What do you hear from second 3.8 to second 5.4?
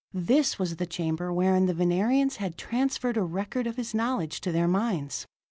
knowledge to their minds.